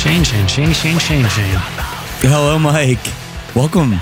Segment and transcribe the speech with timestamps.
[0.00, 1.56] Shane, Shane, Shane, Shane, Shane, Shane.
[2.22, 2.98] Hello, Mike.
[3.54, 3.94] Welcome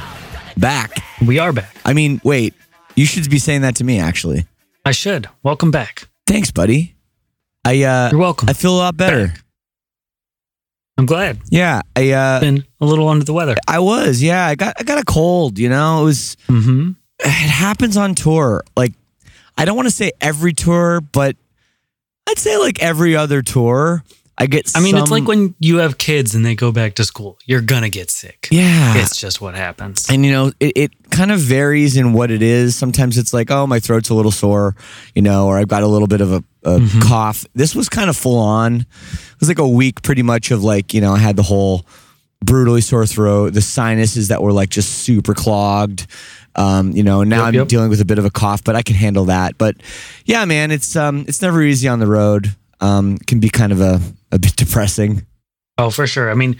[0.56, 0.92] back.
[1.26, 1.75] We are back.
[1.84, 2.54] I mean, wait,
[2.94, 4.47] you should be saying that to me, actually.
[4.84, 5.28] I should.
[5.42, 6.08] Welcome back.
[6.26, 6.94] Thanks, buddy.
[7.64, 8.48] I uh You're welcome.
[8.48, 9.26] I feel a lot better.
[9.28, 9.44] Back.
[10.98, 11.41] I'm glad.
[11.50, 13.56] Yeah, I uh Been a little under the weather.
[13.66, 14.22] I was.
[14.22, 16.03] Yeah, I got I got a cold, you know.
[16.03, 16.91] It was Mm-hmm.
[17.20, 18.62] it happens on tour.
[18.76, 18.92] Like
[19.56, 21.34] I don't want to say every tour, but
[22.28, 24.04] I'd say like every other tour.
[24.41, 27.04] I get I mean, it's like when you have kids and they go back to
[27.04, 27.38] school.
[27.44, 28.47] You're gonna get sick.
[28.53, 28.94] Yeah.
[28.97, 30.09] It's just what happens.
[30.09, 33.50] and you know it, it kind of varies in what it is sometimes it's like
[33.50, 34.76] oh my throat's a little sore
[35.15, 37.00] you know or i've got a little bit of a, a Mm-hmm.
[37.00, 40.62] cough this was kind of full on it was like a week pretty much of
[40.62, 41.84] like you know i had the whole
[42.44, 46.06] brutally sore throat the sinuses that were like just super clogged
[46.56, 47.69] um, you know now Yep, i'm yep.
[47.69, 49.76] dealing with a bit of a cough but i can handle that but
[50.26, 53.81] yeah man it's um it's never easy on the road um can be kind of
[53.81, 54.00] a,
[54.33, 55.27] a bit depressing
[55.78, 56.28] Oh, for sure.
[56.31, 56.56] I mean,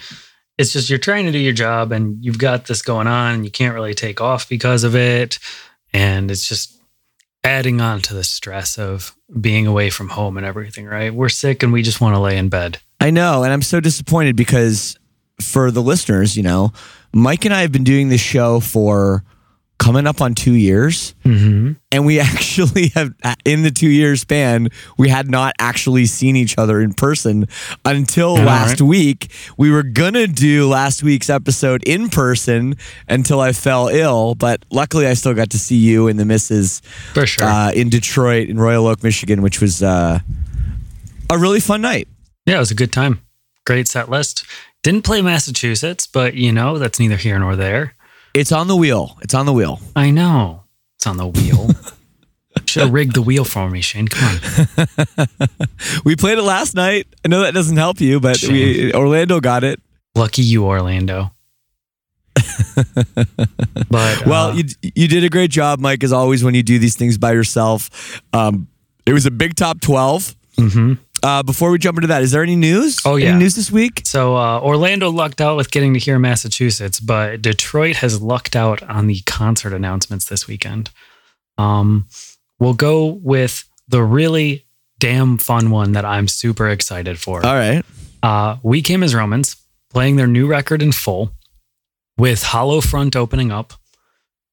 [0.57, 3.45] it's just you're trying to do your job and you've got this going on and
[3.45, 5.41] you can't really take off because of it.
[5.93, 6.81] And it's just
[7.43, 11.13] adding on to the stress of being away from home and everything, right?
[11.13, 12.79] We're sick and we just want to lay in bed.
[13.01, 14.97] I know, and I'm so disappointed because
[15.41, 16.73] for the listeners, you know,
[17.13, 19.25] Mike and I have been doing this show for
[19.89, 21.73] coming up on two years, Mm-hmm.
[21.93, 23.15] and we actually have
[23.47, 24.69] in the two year span
[24.99, 27.47] we had not actually seen each other in person
[27.87, 28.89] until know, last right?
[28.89, 29.33] week.
[29.57, 32.75] We were gonna do last week's episode in person
[33.09, 36.83] until I fell ill, but luckily I still got to see you and the misses
[37.15, 37.47] For sure.
[37.47, 40.19] uh, in Detroit in Royal Oak, Michigan, which was uh,
[41.31, 42.09] a really fun night.
[42.47, 43.21] yeah, it was a good time.
[43.67, 44.45] Great set list.
[44.83, 47.95] Didn't play Massachusetts, but you know, that's neither here nor there.
[48.35, 49.19] It's on the wheel.
[49.23, 49.81] It's on the wheel.
[49.97, 50.65] I know.
[50.97, 51.71] It's on the wheel.
[52.67, 54.09] Should have rigged the wheel for me, Shane.
[54.09, 54.41] Come
[54.77, 55.27] on.
[56.05, 57.07] We played it last night.
[57.25, 59.81] I know that doesn't help you, but we, Orlando got it.
[60.15, 61.31] Lucky you, Orlando.
[63.91, 66.79] but Well, uh, you you did a great job, Mike, as always when you do
[66.79, 68.21] these things by yourself.
[68.33, 68.69] Um,
[69.07, 70.35] it was a big top twelve.
[70.57, 70.99] mhm.
[71.23, 73.01] Uh, before we jump into that, is there any news?
[73.05, 73.31] Oh, yeah.
[73.31, 74.03] any news this week?
[74.05, 78.83] So uh, Orlando lucked out with getting to hear Massachusetts, but Detroit has lucked out
[78.85, 80.91] on the concert announcements this weekend.
[81.57, 82.07] Um,
[82.59, 84.65] we'll go with the really
[84.99, 87.45] damn fun one that I'm super excited for.
[87.45, 87.85] All right.
[88.23, 89.57] Uh, we came as Romans,
[89.91, 91.33] playing their new record in full,
[92.17, 93.75] with Hollow Front opening up.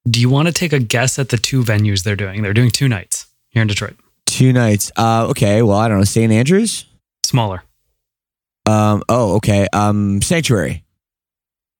[0.08, 2.44] Do you want to take a guess at the two venues they're doing?
[2.44, 3.96] They're doing two nights here in Detroit.
[4.36, 4.92] Two nights.
[4.98, 5.62] Uh, okay.
[5.62, 6.04] Well, I don't know.
[6.04, 6.32] St.
[6.32, 6.86] Andrews.
[7.24, 7.64] Smaller.
[8.66, 9.02] Um.
[9.08, 9.68] Oh, okay.
[9.72, 10.22] Um.
[10.22, 10.84] Sanctuary.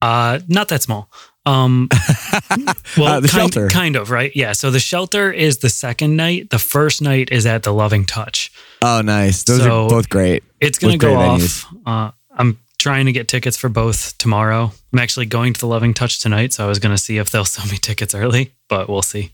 [0.02, 1.10] Uh, not that small.
[1.46, 1.90] Um,
[2.98, 3.68] well, Uh, the kind, shelter.
[3.70, 4.32] kind of, right?
[4.36, 4.54] Yeah.
[4.54, 6.50] So the shelter is the second night.
[6.50, 8.52] The first night is at the Loving Touch.
[8.82, 9.44] Oh, nice.
[9.44, 10.44] Those So- are both great.
[10.60, 11.66] It's going to go off.
[11.86, 14.72] Uh, I'm trying to get tickets for both tomorrow.
[14.94, 17.30] I'm actually going to the Loving Touch tonight, so I was going to see if
[17.32, 19.32] they'll sell me tickets early, but we'll see.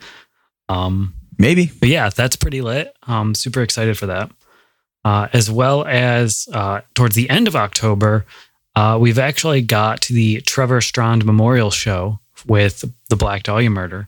[0.70, 1.72] Um, Maybe.
[1.80, 2.96] but yeah, that's pretty lit.
[3.04, 4.32] I'm super excited for that.
[5.04, 8.26] Uh, as well as uh, towards the end of October,
[8.76, 14.08] uh, we've actually got the Trevor Strnad Memorial Show with the Black Dahlia murder.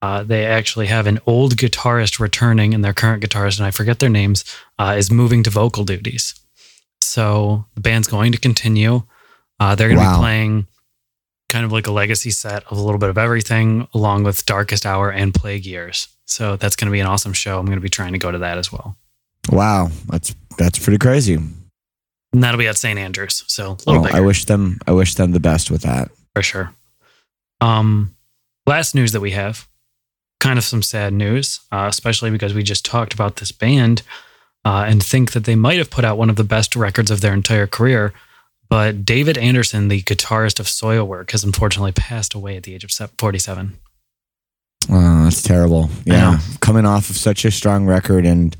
[0.00, 3.98] Uh, they actually have an old guitarist returning, and their current guitarist, and I forget
[3.98, 4.44] their names,
[4.78, 6.34] uh, is moving to vocal duties.
[7.02, 9.02] So the band's going to continue.
[9.58, 10.16] Uh, they're going to Wow.
[10.18, 10.66] be playing
[11.48, 14.86] kind of like a legacy set of a little bit of everything, along with Darkest
[14.86, 16.06] Hour and Plague Years.
[16.28, 17.58] So that's going to be an awesome show.
[17.58, 18.96] I'm going to be trying to go to that as well.
[19.50, 19.90] Wow.
[20.06, 21.34] That's that's pretty crazy.
[21.34, 22.98] And that'll be at St.
[22.98, 23.44] Andrews.
[23.46, 24.78] So a little Well, I wish them.
[24.86, 26.10] I wish them the best with that.
[26.34, 26.72] for sure.
[27.60, 28.14] Um,
[28.66, 29.66] last news that we have,
[30.40, 34.02] kind of some sad news, uh, especially because we just talked about this band
[34.64, 37.20] uh, and think that they might have put out one of the best records of
[37.20, 38.12] their entire career.
[38.68, 43.10] But David Andersson, the guitarist of Soilwork, has unfortunately passed away at the age of
[43.18, 43.78] 47.
[44.90, 45.90] Oh, that's terrible.
[46.04, 48.56] Yeah, coming off of such a strong record, and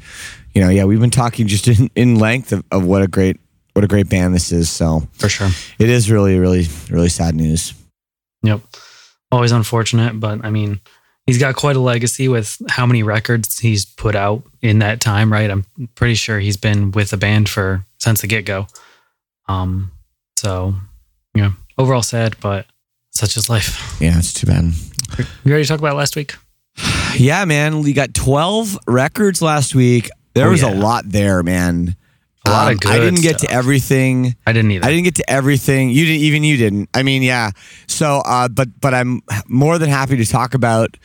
[0.54, 3.38] you know, yeah, we've been talking just in, in length of, of what a great
[3.74, 4.68] what a great band this is.
[4.68, 5.48] So For sure.
[5.78, 7.74] it is really, really, really sad news.
[8.42, 8.60] Yep.
[9.30, 10.80] Always unfortunate, but I mean,
[11.26, 15.32] he's got quite a legacy with how many records he's put out in that time,
[15.32, 15.50] right?
[15.50, 15.64] I'm
[15.94, 18.66] pretty sure he's been with the band for since the get go.
[19.48, 19.92] Um,
[20.38, 20.74] so
[21.34, 22.66] yeah, overall sad, but
[23.12, 23.96] such is life.
[24.00, 24.72] Yeah, it's too bad.
[25.44, 26.34] We already talked about last week.
[27.16, 30.08] Yeah, man, we got twelve records last week.
[30.34, 30.72] There Oh, was yeah.
[30.72, 31.96] a lot there, man.
[32.46, 32.90] A lot of Um, good.
[32.92, 34.36] I didn't get to everything.
[34.46, 34.86] I didn't either.
[34.86, 35.90] I didn't get to everything.
[35.90, 36.20] You didn't.
[36.22, 36.88] Even you didn't.
[36.94, 37.50] I mean, yeah.
[37.88, 40.96] So, uh, but but I'm more than happy to talk about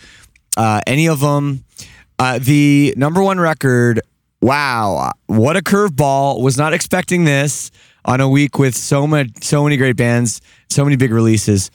[0.58, 1.64] uh, any of them.
[2.20, 4.02] Uh, the number one record.
[4.42, 6.42] Wow, what a curveball!
[6.42, 7.72] Was not expecting this
[8.04, 11.72] on a week with so much, so many great bands, so many big releases.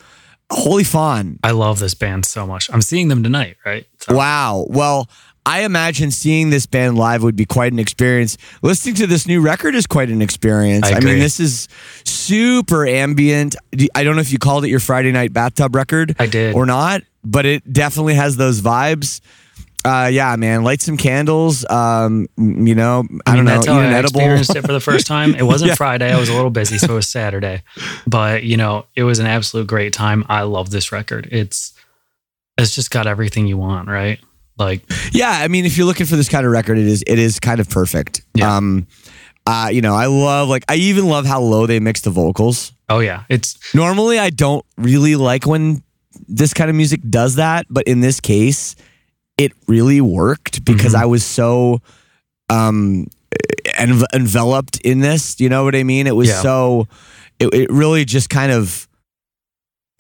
[0.51, 1.39] Holy Fawn!
[1.43, 2.71] I love this band so much.
[2.73, 3.87] I'm seeing them tonight, right?
[4.01, 4.67] So, Wow.
[4.69, 5.09] Well,
[5.45, 8.37] I imagine seeing this band live would be quite an experience.
[8.63, 10.87] Listening to this new record is quite an experience.
[10.87, 11.69] I I, mean, this is
[12.05, 13.57] super ambient.
[13.95, 16.55] I don't know if you called it your Friday night bathtub record I did.
[16.55, 19.21] or not, but it definitely has those vibes.
[19.85, 20.65] Uh, yeah, man.
[20.65, 21.65] Light some candles.
[21.71, 23.53] Um, you know, I, I don't know.
[23.53, 24.19] that's how I edible.
[24.21, 25.35] experienced it for the first time.
[25.35, 25.75] It wasn't Yeah.
[25.77, 26.13] Friday.
[26.13, 27.63] I was a little busy, so it was Saturday.
[28.07, 30.25] But you know, it was an absolute great time.
[30.29, 31.29] I love this record.
[31.31, 31.73] It's
[32.59, 34.19] it's just got everything you want, right?
[34.59, 34.83] Like,
[35.13, 37.39] Yeah, I mean, if you're looking for this kind of record, it is it is
[37.39, 38.23] kind of perfect.
[38.35, 38.57] Yeah.
[38.57, 38.89] Um,
[39.47, 42.73] uh, you know, I love like I even love how low they mix the vocals.
[42.89, 45.83] oh yeah, it's Normally, I don't really like when
[46.27, 48.75] this kind of music does that, but in this case,
[49.39, 51.01] it really worked because Mhm.
[51.03, 51.81] I was so
[52.51, 53.07] um
[53.79, 55.39] env- enveloped in this.
[55.41, 56.07] You know what I mean?
[56.07, 56.43] It was Yeah.
[56.43, 56.89] so.
[57.39, 58.87] It, it really just kind of.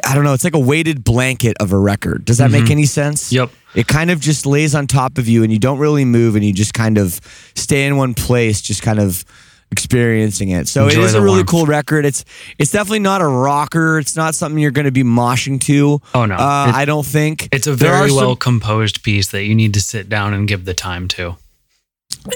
[0.04, 0.32] I don't know.
[0.32, 2.24] It's like a weighted blanket of a record.
[2.24, 2.70] Does that make Mhm.
[2.70, 3.32] any sense?
[3.32, 3.50] yep.
[3.74, 6.44] It kind of just lays on top of you, and you don't really move, and
[6.44, 7.20] you just kind of
[7.54, 9.24] stay in one place, just kind of
[9.70, 10.66] experiencing it.
[10.68, 11.48] So Enjoy it is a really warmth.
[11.50, 12.04] cool record.
[12.06, 12.24] It's
[12.58, 13.98] it's definitely not a rocker.
[13.98, 16.00] It's not something you're going to be moshing to.
[16.14, 19.44] Oh no, Uh, It- I don't think it's a very some- well composed piece that
[19.44, 21.36] you need to sit down and give the time to.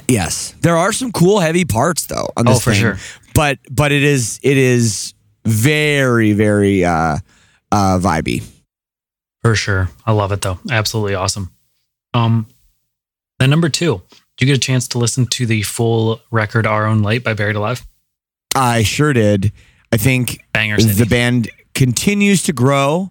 [0.06, 2.28] Yes, there are some cool heavy parts though.
[2.36, 2.80] On this Oh, for thing.
[2.80, 2.98] sure.
[3.34, 5.14] But but it is it is
[5.46, 7.18] very very uh,
[7.72, 8.42] uh, vibey.
[9.42, 9.90] For sure.
[10.06, 10.58] I love it though.
[10.70, 11.50] Absolutely awesome.
[12.14, 12.46] Um
[13.38, 14.02] then number two,
[14.36, 17.34] did you get a chance to listen to the full record Our Own Light by
[17.34, 17.84] Buried Alive?
[18.54, 19.52] I sure did.
[19.92, 23.10] I think the band continues to grow.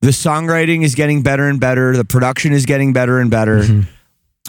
[0.00, 1.96] The songwriting is getting better and better.
[1.96, 3.60] The production is getting better and better.
[3.62, 3.86] Mhm.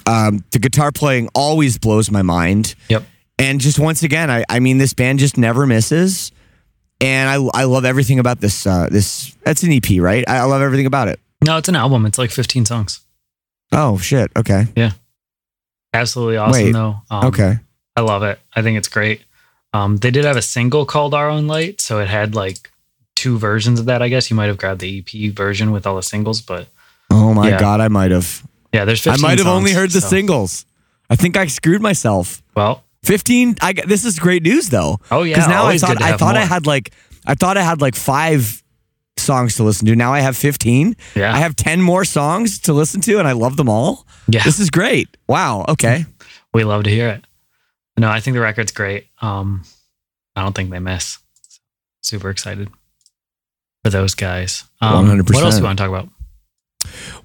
[0.05, 2.75] Um, the guitar playing always blows my mind.
[2.89, 3.03] Yep.
[3.38, 6.31] And just once again, I, I mean, this band just never misses.
[7.00, 8.65] And I, I love everything about this.
[8.65, 10.24] Uh, this that's an EP, right?
[10.27, 11.20] I, love everything about it.
[11.43, 12.05] No, it's an album.
[12.05, 13.01] It's like 15 songs.
[13.72, 14.31] Oh shit.
[14.38, 14.67] Okay.
[15.93, 16.71] Absolutely awesome Wait.
[16.71, 16.95] though.
[17.10, 17.57] Um, okay.
[17.95, 18.39] I love it.
[18.55, 19.21] I think it's great.
[19.74, 22.71] Um, they did have a single called Our Own Light, so it had like
[23.15, 24.01] two versions of that.
[24.01, 26.67] I guess you might have grabbed the EP version with all the singles, but
[27.10, 27.60] Oh my Yeah.
[27.60, 28.43] god, I might have.
[28.74, 30.65] yeah, there's I might have songs, only heard the so- singles.
[31.10, 32.41] I think I screwed myself.
[32.55, 35.00] Well, 15 I this is great news though.
[35.12, 36.91] Oh, yeah, Cuz now I thought I thought I had like
[37.25, 38.63] I thought I had like 5
[39.21, 39.95] songs to listen to.
[39.95, 40.95] Now I have 15.
[41.15, 41.33] Yeah.
[41.33, 44.05] I have 10 more songs to listen to and I love them all.
[44.27, 44.43] Yeah.
[44.43, 45.15] This is great.
[45.27, 45.65] Wow.
[45.69, 46.05] Okay.
[46.53, 47.25] we love to hear it.
[47.97, 49.07] No, I think the record's great.
[49.21, 49.63] Um,
[50.35, 51.19] I don't think they miss.
[52.01, 52.69] Super excited
[53.83, 54.63] for those guys.
[54.81, 55.33] Um, 100%.
[55.33, 56.09] What else do you want to talk about?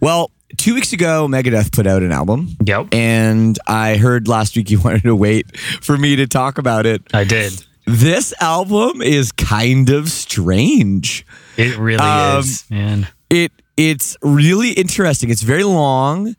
[0.00, 4.70] Well, 2 weeks ago Megadeth put out an album Yep, and I heard last week
[4.70, 7.02] you wanted to wait for me to talk about it.
[7.12, 7.64] I did.
[7.86, 11.25] This album is kind of strange.
[11.56, 13.08] It really Um, is, man.
[13.30, 15.30] it it's really interesting.
[15.30, 16.34] It's very long.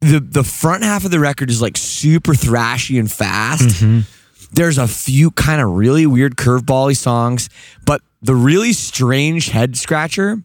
[0.00, 3.82] The the front half of the record is like super thrashy and fast.
[3.82, 4.04] Mhm.
[4.52, 7.48] There's a few kind of really weird curvebally songs,
[7.84, 10.42] but the really strange head scratcher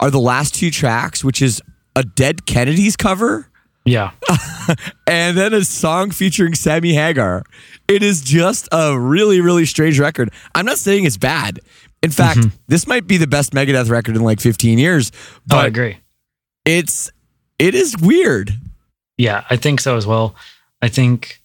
[0.00, 1.60] are the last two tracks, which is
[1.94, 3.48] a Dead Kennedys cover
[3.84, 4.12] Yeah,
[5.06, 7.42] and then a song featuring Sammy Hagar.
[7.88, 10.30] It is just a really, really strange record.
[10.54, 11.60] I'm not saying it's bad.
[12.02, 15.12] In fact, this might be the best Megadeth record in like 15 years,
[15.52, 15.98] oh, I agree.
[16.64, 17.10] it's
[17.58, 18.52] it is weird.
[19.16, 20.34] Yeah, I think so as well.
[20.80, 21.40] I think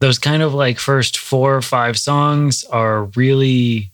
[0.00, 3.90] those kind of like first four or five songs are really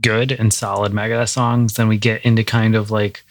[0.00, 1.74] good and solid Megadeth songs.
[1.74, 3.24] Then we get into kind of like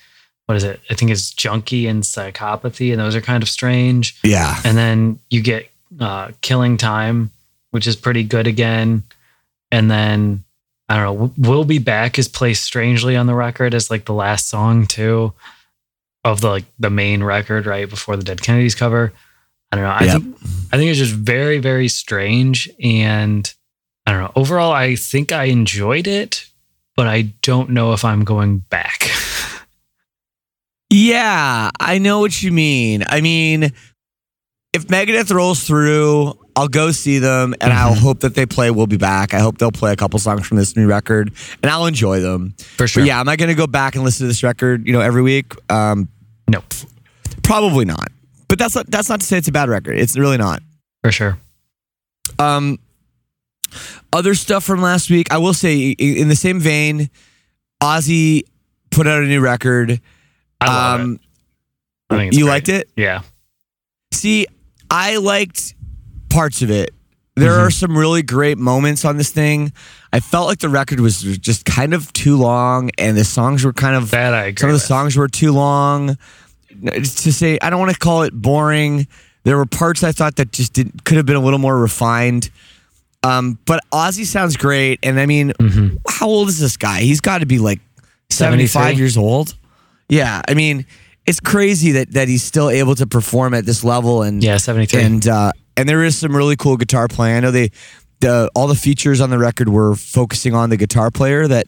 [0.45, 0.81] what is it?
[0.89, 4.19] I think it's Junkie and Psychopathy, and those are kind of strange.
[4.23, 4.59] Yeah.
[4.65, 5.69] And then you get
[5.99, 7.31] uh, Killing Time,
[7.69, 9.03] which is pretty good again.
[9.71, 10.43] And then
[10.91, 14.13] I don't know, We'll Be Back is placed strangely on the record as like the
[14.13, 15.33] last song too
[16.25, 19.13] of the like the main record right before the Dead Kennedys cover.
[19.71, 19.95] I don't know.
[19.97, 20.35] I think
[20.73, 23.51] I think it's just very very strange and
[24.05, 24.33] I don't know.
[24.35, 26.45] Overall I think I enjoyed it,
[26.97, 29.09] but I don't know if I'm going back.
[30.89, 33.05] Yeah, I know what you mean.
[33.07, 33.71] I mean,
[34.73, 38.87] if Megadeth rolls through, I'll go see them and I'll hope that they play We'll
[38.87, 39.33] Be Back.
[39.33, 41.31] I hope they'll play a couple songs from this new record
[41.63, 42.53] and I'll enjoy them.
[42.77, 43.03] For sure.
[43.03, 45.01] But yeah, am I going to go back and listen to this record, you know,
[45.01, 45.53] every week?
[45.71, 46.09] Um,
[46.47, 46.63] No.
[47.43, 48.09] probably not.
[48.47, 49.97] But that's not, that's not to say it's a bad record.
[49.97, 50.61] It's really not.
[51.03, 51.37] For sure.
[52.37, 52.79] Um,
[54.11, 57.09] other stuff from last week, I will say, in the same vein,
[57.81, 58.43] Ozzy
[58.89, 60.01] put out a new record.
[60.59, 61.21] I love um, it.
[62.15, 62.43] I you great.
[62.43, 62.89] liked it?
[62.97, 63.21] Yeah.
[64.11, 64.47] See,
[64.89, 65.75] I liked
[66.31, 66.93] parts of it.
[67.35, 67.67] There Mhm.
[67.67, 69.71] are some really great moments on this thing.
[70.11, 73.71] I felt like the record was just kind of too long, and the songs were
[73.73, 74.59] kind of That I agree.
[74.59, 74.83] some of the with.
[74.83, 76.17] songs were too long.
[76.85, 79.07] To say, I don't want to call it boring.
[79.43, 82.49] There were parts I thought that just did, could have been a little more refined.
[83.23, 85.97] Um, but Ozzy sounds great, and I mean, Mhm.
[86.09, 87.01] how old is this guy?
[87.01, 87.79] He's got to be like
[88.29, 88.97] seventy-five 73?
[88.99, 89.55] years old.
[90.09, 90.85] Yeah, I mean,
[91.25, 95.01] it's crazy that that he's still able to perform at this level, and Yeah, 73.
[95.01, 97.37] and uh, and there is some really cool guitar playing.
[97.37, 97.71] I know they
[98.19, 101.67] the all the features on the record were focusing on the guitar player that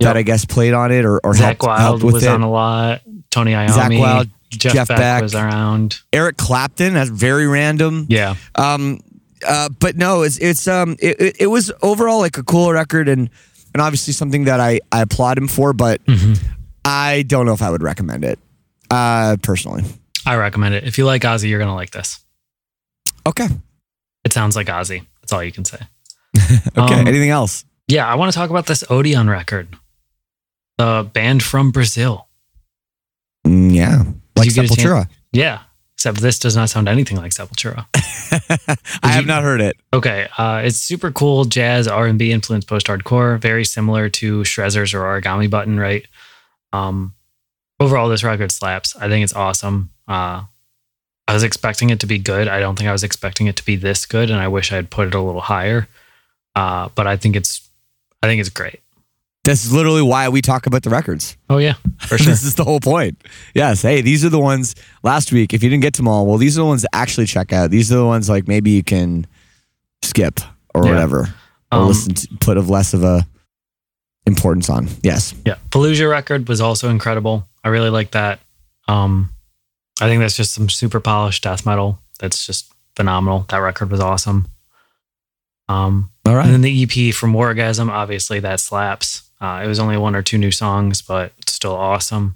[0.00, 0.06] Yep.
[0.10, 2.28] that I guess played on it or or Zakk helped, Wylde helped with was it.
[2.30, 3.00] on a lot.
[3.30, 3.68] Tony Iommi.
[3.70, 5.22] Zakk Wylde, Jeff, Jeff Beck, Beck.
[5.22, 5.98] was around.
[6.12, 6.94] Eric Clapton.
[6.94, 8.06] That's very random.
[8.08, 8.36] Yeah.
[8.54, 9.00] Um,
[9.44, 13.08] uh, but no, it's it's um it, it, it was overall like a cool record
[13.08, 13.28] and
[13.74, 16.38] and obviously something that I I applaud him for, but Mhm.
[16.84, 18.38] I don't know if I would recommend it
[18.92, 19.82] uh personally.
[20.24, 20.84] I recommend it.
[20.84, 22.20] If you like Ozzy, you're going to like this.
[23.28, 23.46] Okay.
[24.24, 25.04] It sounds like Ozzy.
[25.20, 25.78] That's all you can say.
[26.76, 27.00] Okay.
[27.00, 27.64] Um, Anything else?
[27.88, 29.68] Yeah, I want to talk about this Odeon record.
[30.78, 32.28] The band from Brazil.
[33.46, 34.04] Mm, yeah.
[34.36, 35.08] Like you get a chance- Sepultura.
[35.32, 35.60] Yeah.
[35.94, 37.86] Except this does not sound anything like Sepultura.
[39.02, 39.76] I have you- not heard it.
[39.92, 44.42] Okay, uh, it's super cool jazz R and B influenced post hardcore, very similar to
[44.42, 46.06] Shrezzers or Origami Button, right?
[46.72, 47.14] Um,
[47.80, 48.94] overall, this record slaps.
[48.96, 49.90] I think it's awesome.
[50.06, 50.42] Uh,
[51.28, 52.48] I was expecting it to be good.
[52.48, 54.76] I don't think I was expecting it to be this good, and I wish I
[54.76, 55.86] had put it a little higher.
[56.56, 57.68] Uh, but I think it's,
[58.22, 58.80] I think it's great.
[59.44, 61.36] That's literally why we talk about the records.
[61.48, 62.26] Oh yeah, for sure.
[62.26, 63.22] this is the whole point.
[63.54, 63.82] Yes.
[63.82, 65.54] Hey, these are the ones last week.
[65.54, 67.52] If you didn't get to them all, well, these are the ones to actually check
[67.52, 67.70] out.
[67.70, 69.26] These are the ones like maybe you can
[70.02, 70.40] skip
[70.74, 70.90] or Yeah.
[70.92, 71.34] whatever,
[71.72, 73.26] or Um, listen to put of less of a
[74.26, 74.88] importance on.
[75.02, 75.34] Yes.
[75.46, 77.46] Yeah, Fallujah record was also incredible.
[77.64, 78.40] I really like that.
[78.86, 79.30] Um,
[80.00, 81.98] I think that's just some super polished death metal.
[82.18, 83.46] That's just phenomenal.
[83.48, 84.48] That record was awesome.
[85.68, 89.28] Um, All and then the EP from Wargasm, obviously that slaps.
[89.40, 92.34] Uh, it was only one or two new songs, but still awesome.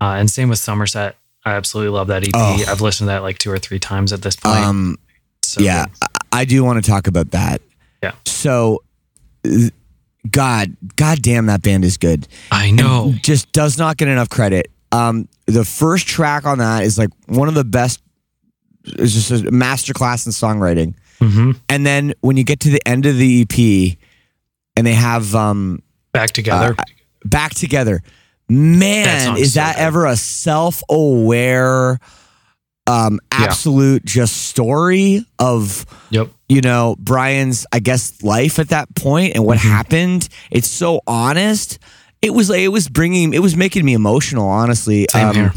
[0.00, 1.16] Uh, and same with Somerset.
[1.44, 2.32] I absolutely love that EP.
[2.34, 2.64] Oh.
[2.68, 4.58] I've listened to that like two or three times at this point.
[4.58, 4.98] Um.
[5.42, 6.08] So yeah, good.
[6.32, 7.62] I, I do want to talk about that.
[8.02, 8.12] Yeah.
[8.26, 8.82] So,
[9.46, 9.70] uh,
[10.30, 12.28] God, God damn, that band is good.
[12.52, 13.10] I know.
[13.10, 14.70] and just does not get enough credit.
[14.92, 18.00] Um, the first track on that is like one of the best
[18.84, 20.94] is just a masterclass in songwriting.
[21.20, 23.98] hmm And then when you get to the end of the EP,
[24.76, 26.74] and they have um, Back together.
[26.78, 26.84] Uh,
[27.24, 28.00] back together.
[28.48, 29.82] Man, song's is so that good.
[29.82, 31.98] ever a self-aware,
[32.86, 33.44] um, Yeah.
[33.44, 36.30] absolute just story of yep.
[36.48, 39.68] you know Brian's, I guess, life at that point and what Mhm.
[39.70, 40.28] happened?
[40.50, 41.78] It's so honest.
[42.22, 44.48] It was like it was bringing, it was making me emotional.
[44.48, 45.52] Honestly, Um, here.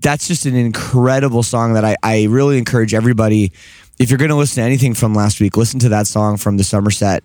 [0.00, 3.52] that's just an incredible song that I, I really encourage everybody.
[3.98, 6.56] If you're going to listen to anything from last week, listen to that song from
[6.58, 7.24] the Somerset.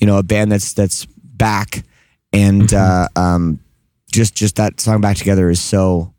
[0.00, 1.82] You know, a band that's that's back,
[2.32, 3.60] and uh, um,
[4.12, 6.12] just just that song back together is so.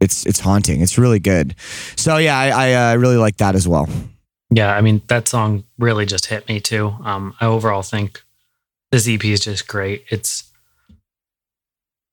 [0.00, 0.80] It's it's haunting.
[0.80, 1.54] It's really good.
[1.96, 3.88] So yeah, I I uh, really like that as well.
[4.50, 6.94] Yeah, I mean that song really just hit me too.
[7.04, 8.22] Um, I overall think
[8.90, 10.04] this EP is just great.
[10.10, 10.50] It's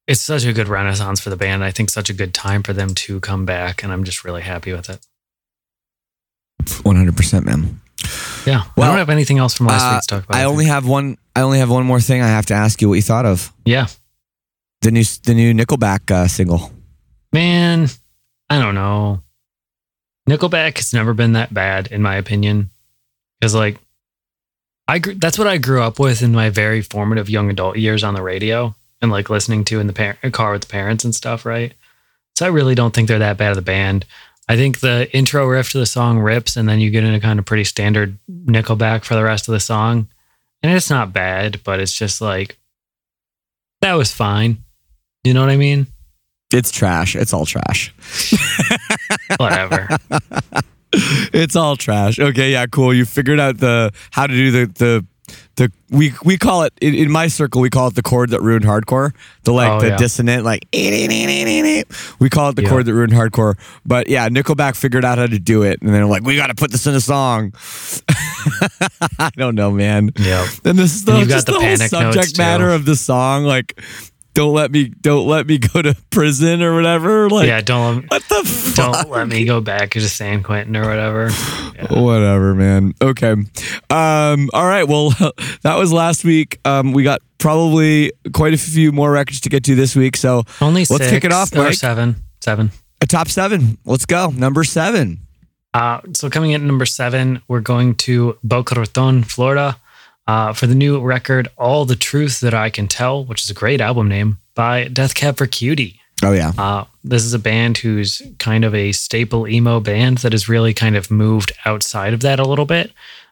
[0.09, 1.63] it's such a good renaissance for the band.
[1.63, 4.41] I think such a good time for them to come back, and I'm just really
[4.41, 5.05] happy with it.
[6.81, 7.79] One hundred percent, man.
[8.45, 10.35] Yeah, Well, I don't have anything else from last uh, week to talk about.
[10.35, 11.17] I only have one.
[11.35, 12.23] I only have one more thing.
[12.23, 13.87] I have to ask you what you thought of yeah,
[14.81, 16.71] the new the new Nickelback uh, single.
[17.31, 17.87] man,
[18.49, 19.21] I don't know.
[20.27, 22.71] Nickelback has never been that bad, in my opinion,
[23.39, 23.77] because like
[24.87, 28.15] I that's what I grew up with in my very formative young adult years on
[28.15, 31.45] the radio and like listening to in the par- car with the parents and stuff,
[31.45, 31.73] right?
[32.35, 34.05] So I really don't think they're that bad of the band.
[34.47, 37.37] I think the intro riff to the song rips, and then you get into kind
[37.37, 40.07] of pretty standard Nickelback for the rest of the song,
[40.63, 42.57] and it's not bad, but it's just like
[43.81, 44.57] that was fine.
[45.23, 45.87] You know what I mean?
[46.51, 47.15] It's trash.
[47.15, 47.93] It's all trash.
[49.37, 49.87] Whatever.
[50.93, 52.19] it's all trash.
[52.19, 52.93] Okay, yeah, cool.
[52.93, 55.05] You figured out the how to do the the
[55.59, 58.41] the we we call it in, in my circle we call it the chord that
[58.41, 59.13] ruined hardcore.
[59.43, 59.97] The like Oh, the yeah.
[59.97, 62.69] dissonant like we call it the Yeah.
[62.69, 63.55] chord that ruined hardcore.
[63.85, 66.55] But yeah, Nickelback figured out how to do it, and they're like, we got to
[66.55, 67.53] put this in a song.
[69.19, 70.11] I don't know, man.
[70.17, 70.47] yeah.
[70.65, 72.95] And this is the, And you've got just the the, whole subject matter of the
[72.95, 73.79] song, like.
[74.33, 77.29] Don't let me don't let me go to prison or whatever.
[77.29, 78.75] Like yeah, don't what the fuck?
[78.75, 81.29] don't let me go back to San Quentin or whatever.
[81.79, 82.01] Yeah.
[82.01, 82.93] Whatever, man.
[83.01, 83.31] Okay.
[83.31, 84.83] Um, all right.
[84.85, 85.11] Well,
[85.61, 86.59] that was last week.
[86.65, 90.17] Um, we got probably quite a few more records to get to this week.
[90.17, 91.75] So Only Let's kick it off, Mike.
[91.75, 92.17] seven.
[92.41, 92.71] Seven.
[92.99, 93.77] a top seven.
[93.85, 94.27] Let's go.
[94.29, 95.19] Number seven.
[95.73, 99.77] Uh, so coming in at number seven, we're going to Boca Raton, Florida,
[100.29, 103.53] uh, for the new record "All the Truth That I Can Tell," which is a
[103.61, 105.99] great album name by Death Cab for Cutie.
[106.23, 106.51] Oh yeah.
[106.57, 110.73] Uh, this is a band who's kind of a staple emo band that has really
[110.73, 112.91] kind of moved outside of that a little bit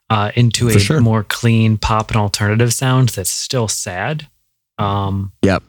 [0.10, 1.02] uh, into For a sure.
[1.02, 4.28] more clean pop and alternative sound that's still sad.
[4.78, 5.64] Um, Yep.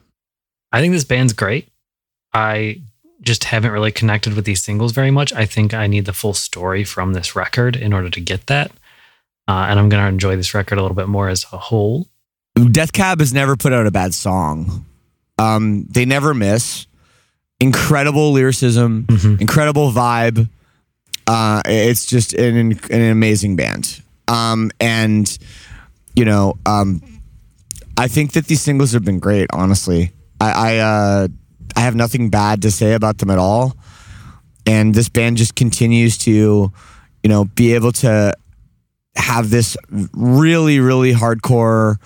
[0.70, 1.68] I think this band's great.
[2.32, 2.82] I
[3.20, 5.32] just haven't really connected with these singles very much.
[5.32, 8.70] I think I need the full story from this record in order to get that.
[9.48, 12.06] Uh, and I'm going to enjoy this record a little bit more as a whole.
[12.70, 14.84] Death Cab has never put out a bad song.
[15.38, 16.86] Um, they never miss.
[17.60, 19.40] Incredible lyricism, Mhm.
[19.40, 20.48] incredible vibe.
[21.26, 24.00] Uh, it's just an an amazing band.
[24.28, 25.36] Um, and
[26.14, 27.00] you know, um,
[27.96, 29.46] I think that these singles have been great.
[29.52, 31.28] Honestly, I I, uh,
[31.76, 33.76] I have nothing bad to say about them at all.
[34.66, 38.32] And this band just continues to, you know, be able to
[39.18, 39.76] have this
[40.14, 41.96] really really hardcore,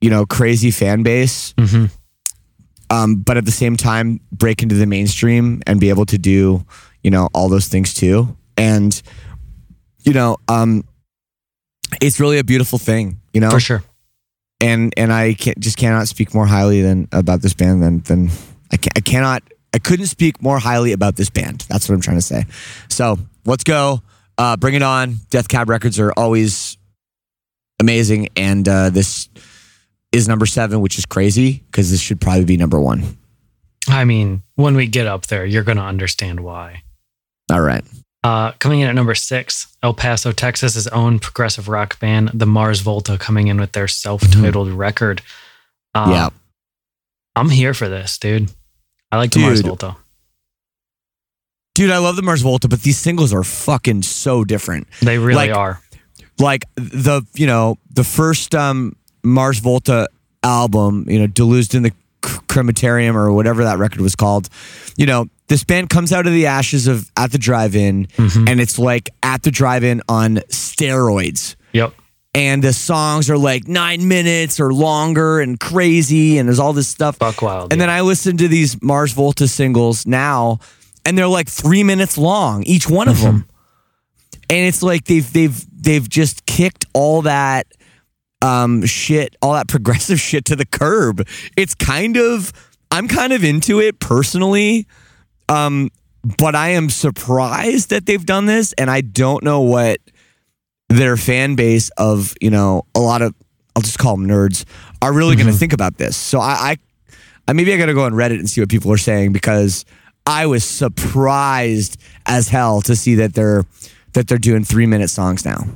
[0.00, 1.52] you know, crazy fan base.
[1.54, 1.86] Mm-hmm.
[2.90, 6.64] um, but at the same time break into the mainstream and be able to do
[7.02, 8.36] you know all those things too.
[8.56, 9.00] And
[10.00, 10.84] you know um,
[12.00, 13.50] it's really a beautiful thing you know?
[13.50, 13.84] For sure.
[14.60, 18.30] and and i can't, just cannot speak more highly than about this band than than
[18.72, 21.64] I, can, I cannot i couldn't speak more highly about this band.
[21.68, 22.46] That's what i'm trying to say.
[22.88, 24.02] So let's go
[24.38, 26.76] uh, bring it on death cab records are always
[27.80, 29.28] amazing and uh, this
[30.12, 33.16] is number seven which is crazy because this should probably be number one
[33.90, 36.82] I mean, when we get up there, you're going to understand why.
[37.50, 37.82] all right
[38.22, 42.80] Uh, coming in at number six, El Paso, Texas' own progressive rock band, the Mars
[42.80, 45.22] Volta, coming in with their self-titled record.
[45.94, 46.12] Uh, Mm-hmm.
[46.12, 46.28] yeah
[47.36, 48.50] I'm here for this, dude.
[49.12, 49.96] I like the Mars Volta.
[51.78, 54.88] Dude, I love the Mars Volta, but these singles are fucking so different.
[55.00, 55.80] They really Like- are.
[56.40, 60.08] Like the, you know, the first um Mars Volta
[60.42, 64.48] album, you know, Deluged in the Crematorium or whatever that record was called.
[64.96, 68.48] You know, this band comes out of the ashes of At the Drive-In Mhm.
[68.48, 71.54] and it's like At the Drive-In on steroids.
[71.72, 71.94] Yep.
[72.34, 76.88] And the songs are like 9 minutes or longer and crazy and there's all this
[76.88, 77.18] stuff.
[77.20, 77.72] Buck Wild.
[77.72, 80.58] And then I listen to these Mars Volta singles now,
[81.08, 83.46] and they're like three minutes long, each one of them.
[84.50, 87.66] and it's like they've they've they've just kicked all that
[88.42, 91.26] um shit, all that progressive shit to the curb.
[91.56, 92.52] It's kind of
[92.90, 94.86] I'm kind of into it personally.
[95.48, 95.88] Um
[96.22, 99.98] but I am surprised that they've done this and I don't know what
[100.90, 103.34] their fan base of, you know, a lot of
[103.74, 104.64] I'll just call them nerds
[105.00, 106.18] are really going to think about this.
[106.18, 106.76] So I, I
[107.46, 109.86] I maybe I got to go on Reddit and see what people are saying because
[110.28, 113.64] I was surprised as hell to see that they're
[114.12, 115.66] that they're doing 3-minute songs now.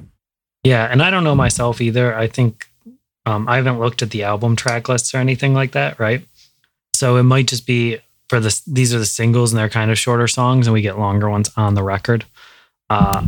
[0.65, 2.15] Yeah, and I don't know myself either.
[2.17, 2.67] I think
[3.27, 6.27] um, I haven't looked at the album track lists or anything like that, right?
[6.95, 8.61] So it might just be for this.
[8.61, 11.51] These are the singles, and they're kind of shorter songs, and we get longer ones
[11.57, 12.25] on the record.
[12.91, 13.25] Uh,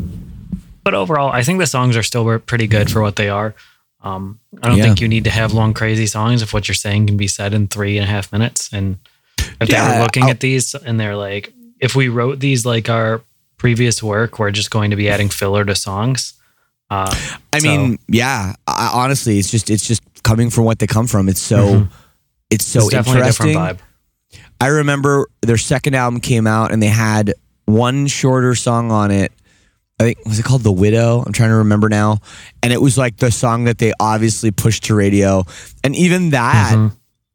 [0.83, 3.55] but overall, I think the songs are still pretty good for what they are.
[4.03, 4.85] Um, I don't Yeah.
[4.85, 7.55] think you need to have long, crazy songs if what you're saying can be said
[7.55, 8.69] in three and a half minutes.
[8.73, 8.99] And
[9.61, 12.65] if they Yeah, were looking I'll- at these and they're like, if we wrote these
[12.67, 13.23] like our
[13.59, 16.35] previous work, we're just going to be adding filler to songs.
[16.91, 17.15] Uh,
[17.53, 21.07] I So- mean, yeah, I, honestly, it's just it's just coming from what they come
[21.07, 21.29] from.
[21.29, 21.89] It's so Mhm.
[22.51, 23.25] it's so it's interesting.
[23.25, 24.39] different vibe.
[24.61, 27.35] I remember their second album came out and they had
[27.67, 29.33] one shorter song on it.
[30.01, 31.23] I think was it called The Widow?
[31.27, 32.19] I'm trying to remember now.
[32.63, 35.45] And it was like the song that they obviously pushed to radio.
[35.83, 36.93] And even that Mhm.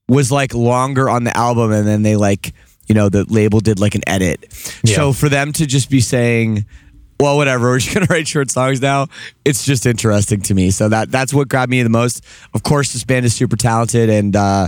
[0.10, 2.54] Was like longer on the album and then they like,
[2.88, 4.48] you know, the label did like an edit.
[4.84, 4.96] Yeah.
[4.96, 6.66] So for them to just be saying,
[7.20, 9.08] well, whatever, we're just gonna write short songs now.
[9.46, 10.72] It's just interesting to me.
[10.72, 12.24] So that that's what grabbed me the most.
[12.54, 14.68] Of course, this band is super talented, and uh,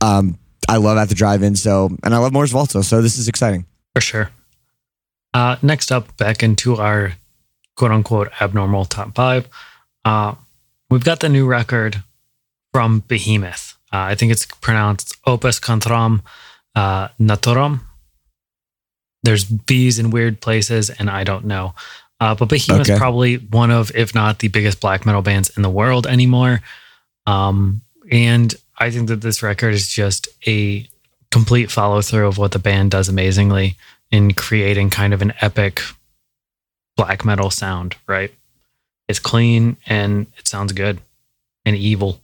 [0.00, 1.56] um, I love at the drive-in.
[1.56, 2.82] So, and I love Mars Volta.
[2.82, 3.66] So this is exciting.
[3.94, 4.30] For sure.
[5.32, 7.12] Uh, next up, back into our
[7.76, 9.48] quote unquote abnormal top five,
[10.04, 10.34] uh,
[10.90, 12.02] we've got the new record
[12.72, 13.76] from Behemoth.
[13.92, 16.22] Uh, I think it's pronounced Opus Contram
[16.74, 17.80] uh, Naturam.
[19.22, 21.74] There's B's in weird places, and I don't know.
[22.20, 22.98] Uh, but Behemoth's Okay.
[22.98, 26.60] probably one of, if not the biggest black metal bands in the world anymore.
[27.26, 30.86] Um, and I think that this record is just a
[31.30, 33.76] complete follow through of what the band does amazingly
[34.10, 35.80] in creating kind of an epic
[36.96, 38.32] black metal sound, right?
[39.08, 41.00] It's clean and it sounds good
[41.64, 42.20] and evil.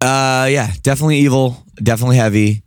[0.00, 2.62] Uh, yeah, definitely evil, definitely heavy.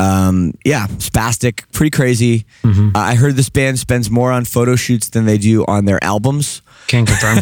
[0.00, 2.44] Um, yeah, spastic, pretty crazy.
[2.62, 2.94] Mhm.
[2.94, 6.02] Uh, I heard this band spends more on photo shoots than they do on their
[6.04, 6.62] albums.
[6.86, 7.40] Can confirm.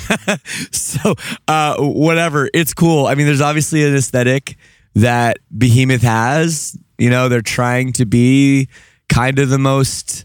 [0.72, 1.14] so
[1.48, 4.56] uh, whatever it's cool i mean there's obviously an aesthetic
[4.96, 8.68] that behemoth has you know they're trying to be
[9.08, 10.24] kind of the most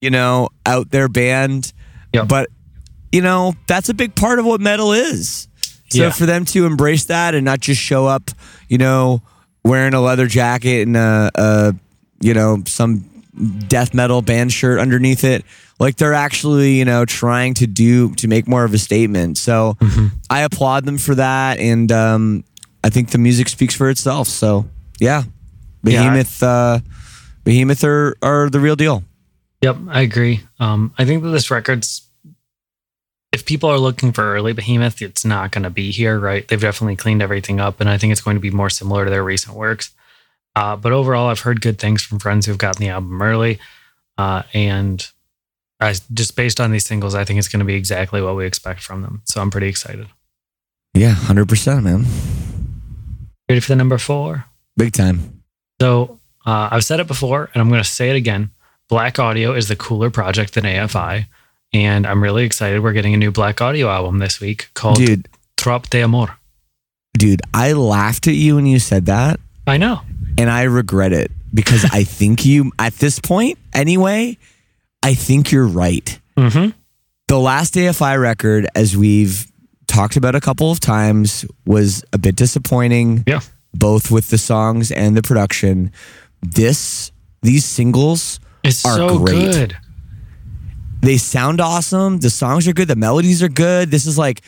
[0.00, 1.72] you know out there band
[2.14, 2.28] Yep.
[2.28, 2.48] but
[3.12, 5.48] you know that's a big part of what metal is
[5.88, 6.10] so Yeah.
[6.10, 8.30] for them to embrace that and not just show up
[8.68, 9.22] you know
[9.64, 11.74] wearing a leather jacket and a, a
[12.20, 13.04] you know some
[13.68, 15.44] death metal band shirt underneath it
[15.80, 19.38] like they're actually you know trying to do to make more of a statement.
[19.38, 19.76] So
[20.30, 22.44] i applaud them for that and um
[22.84, 24.28] i think the music speaks for itself.
[24.28, 24.66] So
[25.00, 25.24] yeah.
[25.82, 26.78] Yeah, I- behemoth uh
[27.44, 29.02] behemoth are, are the real deal.
[29.62, 30.40] Yep, I agree.
[30.60, 32.02] Um, I think that this record's,
[33.34, 36.46] if people are looking for early Behemoth, it's not going to be here, right?
[36.46, 39.10] They've definitely cleaned everything up, and I think it's going to be more similar to
[39.10, 39.90] their recent works.
[40.54, 43.58] Uh, but overall, I've heard good things from friends who've gotten the album early,
[44.16, 45.04] uh, and
[45.80, 48.46] I just based on these singles, I think it's going to be exactly what we
[48.46, 49.22] expect from them.
[49.24, 50.06] So I'm pretty excited.
[50.94, 52.06] yeah 100% man
[53.48, 54.44] Ready for the number four?
[54.76, 55.42] big time
[55.80, 58.50] So uh, I've said it before, and I'm going to say it again.
[58.88, 61.26] Blaqk Audio is the cooler project than AFI,
[61.74, 62.82] and I'm really excited.
[62.82, 66.36] We're getting a new Blaqk Audio album this week called dude Trop d'Amour.
[67.18, 70.00] dude i laughed at you when you said that I know.
[70.38, 74.36] and I regret it because I think you, at this point anyway,
[75.02, 76.18] I think you're right.
[76.36, 76.70] Mm-hmm.
[77.28, 79.46] The last AFI record, as we've
[79.86, 83.24] talked about a couple of times, was a bit disappointing.
[83.26, 83.40] Yeah.
[83.72, 85.92] Both with the songs and the production.
[86.42, 87.10] This,
[87.42, 89.52] these singles, It's Are so great.
[89.52, 89.76] good.
[91.06, 92.18] They sound awesome.
[92.18, 92.88] The songs are good.
[92.88, 93.90] The melodies are good.
[93.90, 94.40] This is like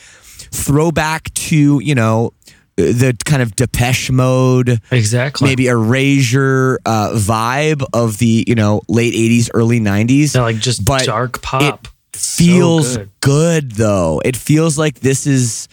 [0.51, 2.33] throwback to, you know,
[2.75, 5.49] the kind of Depeche mode, Exactly.
[5.49, 10.85] maybe erasure uh, vibe of the you know late 80s early 90s They're like just
[10.85, 11.87] But dark pop.
[12.13, 13.09] feels good.
[13.21, 13.71] good.
[13.71, 15.67] though it feels like this is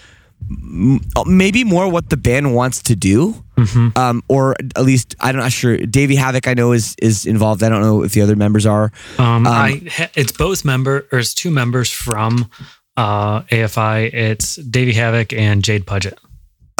[1.26, 3.96] maybe more what the band wants to do Mhm.
[3.96, 7.68] um, or at least i'm not sure Davey Havok i know is is involved i
[7.68, 9.80] don't know if the other members are Um, I
[10.14, 12.50] it's both member or it's two members from
[12.96, 14.12] uh, AFI.
[14.12, 16.18] It's Davey Havok and Jade Puget.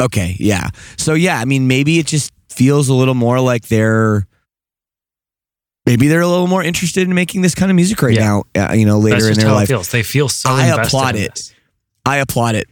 [0.01, 4.27] okay yeah so yeah i mean maybe it just feels a little more like they're
[5.85, 8.41] maybe they're a little more interested in making this kind of music right Yeah.
[8.55, 8.69] now.
[8.69, 9.65] Uh, you know, later in their how life.
[9.65, 9.89] it feels.
[9.89, 10.49] They feel so.
[10.49, 11.35] I applaud in it.
[11.35, 11.53] this.
[12.05, 12.67] I applaud it.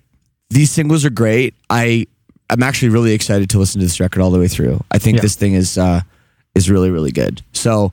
[0.53, 1.53] These singles are great.
[1.69, 2.07] I
[2.49, 4.83] I'm actually really excited to listen to this record all the way through.
[4.91, 5.21] I think Yeah.
[5.21, 6.01] this thing is uh
[6.55, 7.41] is really really good.
[7.53, 7.91] So,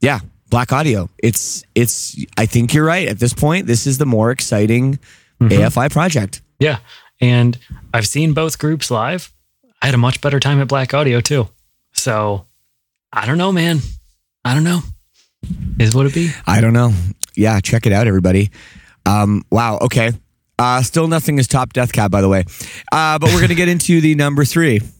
[0.00, 1.08] yeah, Blaqk Audio.
[1.18, 3.08] It's it's I think you're right.
[3.08, 4.98] At this point, this is the more exciting
[5.40, 5.62] Mm-hmm.
[5.62, 6.42] AFI project.
[6.60, 6.78] Yeah,
[7.20, 7.58] and
[7.92, 9.32] I've seen both groups live.
[9.82, 11.48] I had a much better time at Blaqk Audio too.
[11.92, 12.46] So
[13.12, 13.80] I don't know, man.
[14.44, 14.80] I don't know.
[15.80, 16.30] Is what it be?
[16.46, 16.92] I don't know.
[17.34, 18.50] Yeah, check it out, everybody.
[19.06, 19.78] Um, wow.
[19.82, 20.12] Okay.
[20.58, 22.44] Uh, still nothing is top Death Cab, by the way.
[22.92, 24.80] Uh, but we're gonna get into the number three.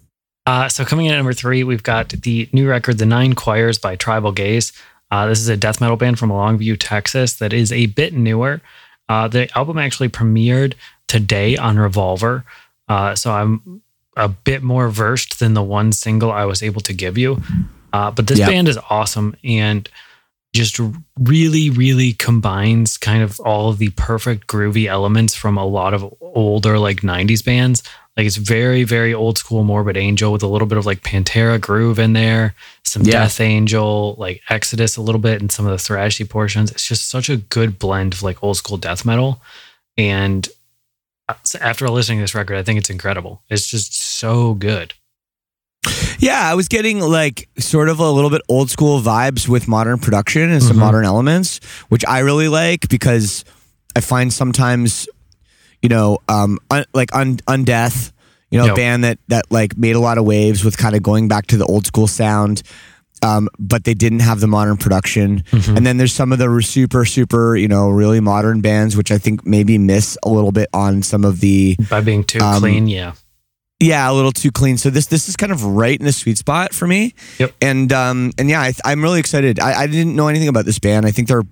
[0.46, 3.78] Uh, so coming in at number three, we've got the new record, "The Nine Choirs"
[3.78, 4.74] by Tribal Gaze.
[5.10, 8.60] Uh, this is a death metal band from Longview, Texas, that is a bit newer.
[9.08, 10.74] Uh, the album actually premiered
[11.08, 12.44] today on Revolver,
[12.90, 13.80] uh, so I'm
[14.18, 17.40] a bit more versed than the one single I was able to give you.
[17.94, 18.48] Uh, but this Yep.
[18.50, 19.88] band is awesome and
[20.54, 20.80] just
[21.18, 26.14] really, really combines kind of all of the perfect groovy elements from a lot of
[26.20, 27.82] older like 90s bands.
[28.16, 31.60] Like it's very, very old school Morbid Angel with a little bit of like Pantera
[31.60, 33.24] groove in there, some Yeah.
[33.24, 36.70] Death Angel, like Exodus a little bit, and some of the thrashy portions.
[36.70, 39.42] It's just such a good blend of like old school death metal.
[39.98, 40.48] And
[41.28, 43.42] uh, after listening to this record, I think it's incredible.
[43.50, 44.94] It's just so good.
[46.18, 49.98] Yeah, I was getting like sort of a little bit old school vibes with modern
[49.98, 50.80] production and some Mhm.
[50.80, 53.44] modern elements, which I really like because
[53.96, 55.08] I find sometimes,
[55.82, 58.12] you know, um, un- like un- Undeath,
[58.50, 58.76] you know, a Yep.
[58.76, 61.56] band that that like made a lot of waves with kind of going back to
[61.56, 62.62] the old school sound.
[63.22, 65.44] Um, but they didn't have the modern production.
[65.50, 65.76] Mhm.
[65.78, 69.16] And then there's some of the super, super, you know, really modern bands, which I
[69.16, 72.86] think maybe miss a little bit on some of the By being too Um, clean,
[72.86, 73.12] yeah.
[73.80, 74.76] Yeah, a little too clean.
[74.78, 77.14] So this this is kind of right in the sweet spot for me.
[77.38, 77.52] Yep.
[77.60, 79.60] And um and yeah, I, I'm really excited.
[79.60, 81.04] I, I didn't know anything about this band.
[81.06, 81.42] I think they're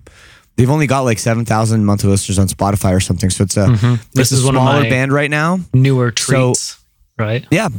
[0.55, 3.29] they've only got like seven thousand monthly listeners on Spotify or something.
[3.29, 3.99] So it's a Mhm.
[4.13, 5.59] This is a one of smaller my band right now.
[5.73, 6.77] newer So- treats,
[7.19, 7.45] right?
[7.51, 7.69] Yeah.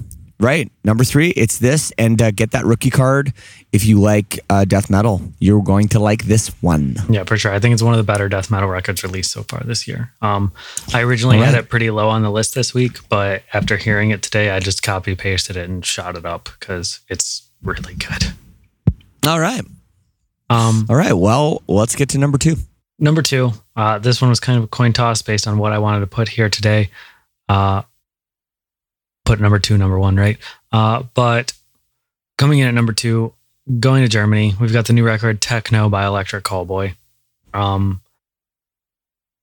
[0.41, 0.71] Right.
[0.83, 1.93] Number three, it's this.
[1.97, 3.33] And uh, get that rookie card
[3.73, 5.23] if you like uh, death metal.
[5.39, 6.97] You're going to like this one.
[7.09, 7.53] Yeah, for sure.
[7.53, 10.13] I think it's one of the better death metal records released so far this year.
[10.23, 10.53] Um,
[10.93, 14.23] I originally had it pretty low on the list this week, but after hearing it
[14.23, 18.33] today, I just copy pasted it and shot it up because it's really good.
[19.27, 19.63] All right.
[20.51, 21.15] Um, All right.
[21.15, 22.57] Well, let's get to number two.
[22.99, 25.79] number two, uh, this one was kind of a coin toss based on what I
[25.79, 26.91] wanted to put here today.
[27.49, 27.83] Uh,
[29.25, 30.39] put number two, number one, right?
[30.73, 31.53] Uh, but
[32.39, 33.33] coming in at number two,
[33.81, 36.95] going to Germany, we've got the new record Tekkno by Electric Callboy.
[37.53, 38.01] Um,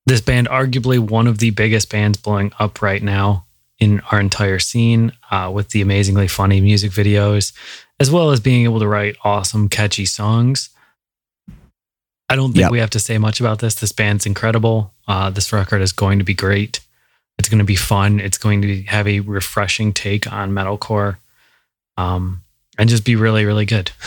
[0.06, 3.46] this band, arguably one of the biggest bands blowing up right now
[3.80, 7.52] in our entire scene, uh, with the amazingly funny music videos,
[8.00, 10.70] as well as being able to write awesome, catchy songs.
[12.30, 12.72] I don't think Yep.
[12.72, 13.76] we have to say much about this.
[13.76, 14.94] This band's incredible.
[15.08, 16.80] Uh, this record is going to be great.
[17.42, 18.20] It's going to be fun.
[18.20, 21.18] It's going to have a refreshing take on metalcore,
[21.98, 22.42] um,
[22.78, 23.92] and just be really, really good.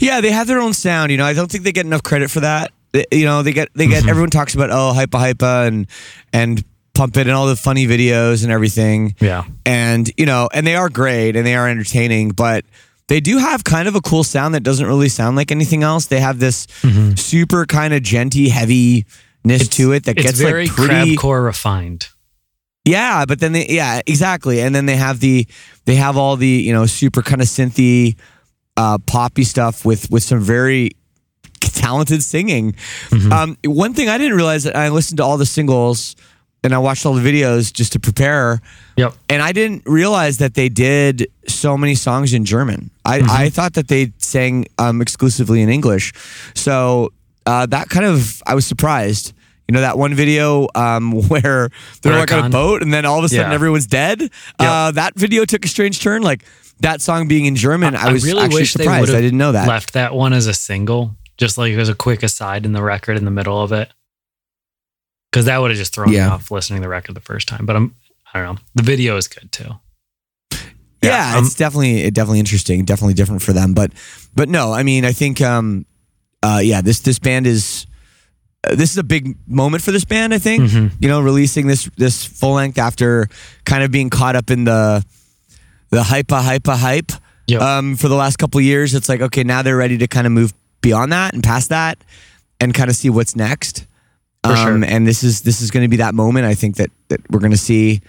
[0.00, 1.12] Yeah, they have their own sound.
[1.12, 2.72] You know, I don't think they get enough credit for that.
[2.92, 4.08] They- You know, they get they get Mhm.
[4.08, 5.86] everyone talks about oh hypa hypa and
[6.32, 9.14] and pump it and all the funny videos and everything.
[9.20, 12.64] Yeah, And you know, and they are great and they are entertaining, but
[13.08, 16.06] they do have kind of a cool sound that doesn't really sound like anything else.
[16.06, 16.66] They have this
[17.16, 22.08] super kind of djenty heaviness to it that gets very like pretty crabcore refined.
[22.90, 24.60] Yeah, but then they yeah, exactly.
[24.64, 25.46] And then they have the
[25.86, 28.16] they have all the, you know, super kind of synthy
[28.76, 30.90] uh poppy stuff with with some very
[31.60, 32.74] talented singing.
[33.10, 33.32] Mhm.
[33.32, 36.16] Um one thing I didn't realize that I listened to all the singles
[36.62, 38.60] and I watched all the videos just to prepare
[38.96, 39.12] Yep.
[39.28, 42.90] and I didn't realize that they did so many songs in German.
[43.04, 43.30] I, Mm-hmm.
[43.44, 46.12] I thought that they sang um, exclusively in English.
[46.54, 47.12] So
[47.46, 49.32] uh, that kind of I was surprised.
[49.70, 51.70] You know that one video um, where
[52.02, 53.54] they're like on a boat and then all of a sudden Yeah.
[53.54, 54.28] everyone's dead.
[54.58, 56.22] Uh, that video took a strange turn.
[56.22, 56.44] Like
[56.80, 59.14] that song being in German, I, was really actually surprised.
[59.14, 59.68] I didn't know that.
[59.68, 62.82] Left that one as a single, just like it was a quick aside in the
[62.82, 63.92] record in the middle of it,
[65.30, 67.64] because that would have just thrown me off listening to the record the first time.
[67.64, 67.94] But I'm,
[68.34, 68.60] I don't know.
[68.74, 69.70] The video is good too.
[70.50, 70.58] yeah,
[71.00, 73.72] Yeah, um, it's definitely definitely interesting, definitely different for them.
[73.72, 73.92] But
[74.34, 75.86] but no, I mean, I think um,
[76.42, 77.86] uh, yeah, this this band is
[78.74, 80.34] this is a big moment for this band.
[80.34, 80.92] I think Mhm.
[81.00, 83.28] you know releasing this this full length after
[83.64, 85.04] kind of being caught up in the
[85.90, 87.12] the hypa hypa hype
[87.46, 87.62] Yep.
[87.62, 88.94] um, for the last couple of years.
[88.94, 91.98] It's like okay, now they're ready to kind of move beyond that and past that
[92.60, 93.86] and kind of see what's next.
[94.44, 94.72] For sure.
[94.74, 96.46] Um, and this is this is going to be that moment.
[96.46, 98.00] I think that that we're going to see,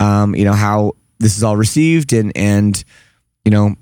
[0.00, 2.82] um, you know, how this is all received and and
[3.44, 3.74] you know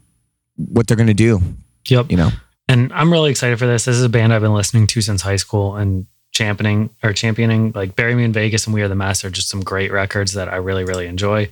[0.56, 1.40] what they're going to do.
[1.88, 2.10] Yep.
[2.10, 2.30] You know,
[2.68, 3.84] And I'm really excited for this.
[3.86, 6.06] This is a band I've been listening to since high school and
[6.38, 9.48] championing or championing like Bury Me in Vegas and We Are the Mess are just
[9.48, 11.51] some great records that I really, really enjoy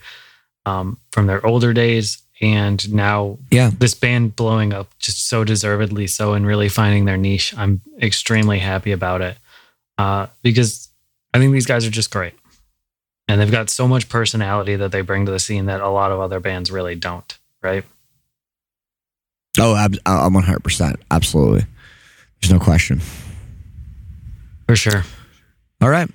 [0.64, 2.22] um, from their older days.
[2.40, 3.70] And now Yeah.
[3.79, 7.55] this band blowing up just so deservedly so and really finding their niche.
[7.57, 9.38] I'm extremely happy about it
[9.99, 10.88] uh, because
[11.35, 12.35] I think these guys are just great.
[13.29, 16.12] And they've got so much personality that they bring to the scene that a lot
[16.12, 17.85] of other bands really don't, right?
[19.59, 20.96] Oh, ab- I'm 100%.
[21.11, 21.64] Absolutely.
[22.40, 23.01] There's no question.
[24.66, 25.05] For sure.
[25.81, 26.11] All right.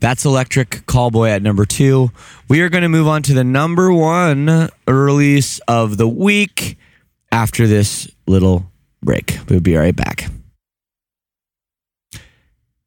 [0.00, 2.10] That's Electric Callboy at number two.
[2.48, 6.78] We are going to move on to the number one release of the week
[7.30, 8.64] after this little
[9.02, 9.38] break.
[9.48, 10.30] We'll be right back.